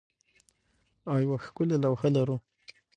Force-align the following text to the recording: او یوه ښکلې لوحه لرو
او 1.09 1.15
یوه 1.23 1.37
ښکلې 1.45 1.77
لوحه 1.83 2.09
لرو 2.15 2.37